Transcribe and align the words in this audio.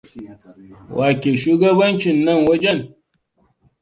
Wa 0.97 1.09
ke 1.21 1.31
shugabancin 1.41 2.17
nan 2.25 2.39
wajen? 2.47 2.79